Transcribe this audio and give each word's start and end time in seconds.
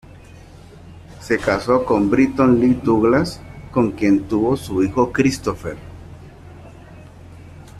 Se 1.19 1.37
casó 1.37 1.85
con 1.85 2.09
Bretton 2.09 2.59
Lee 2.59 2.81
Douglas, 2.83 3.39
con 3.71 3.91
quien 3.91 4.27
tuvo 4.27 4.57
su 4.57 4.81
hijo 4.81 5.11
Christopher. 5.11 5.77